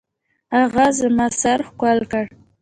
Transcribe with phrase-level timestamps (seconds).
[0.57, 2.25] هغه زما سر ښكل كړ.